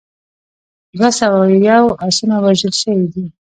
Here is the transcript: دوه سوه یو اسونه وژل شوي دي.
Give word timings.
دوه 0.97 1.09
سوه 1.19 1.39
یو 1.69 1.85
اسونه 2.07 2.35
وژل 2.43 2.73
شوي 2.81 3.05
دي. 3.13 3.25